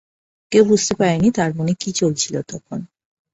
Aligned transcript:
কেউ 0.51 0.63
বুঝতে 0.65 0.93
পারেনি 0.95 1.29
তার 1.31 1.51
মনে 1.55 1.73
কি 1.73 1.89
চলছিলো 1.91 2.39
তখন। 2.47 2.79